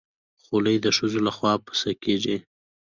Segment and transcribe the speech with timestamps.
[0.43, 2.37] خولۍ د ښځو لخوا پسه کېږي.